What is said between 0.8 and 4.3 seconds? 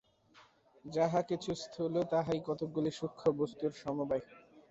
যাহা কিছু স্থূল, তাহাই কতকগুলি সূক্ষ্ম বস্তুর সমবায়।